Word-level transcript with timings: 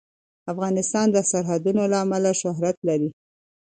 افغانستان 0.51 1.07
د 1.11 1.17
سرحدونه 1.31 1.83
له 1.91 1.97
امله 2.05 2.31
شهرت 2.41 2.77
لري. 2.87 3.09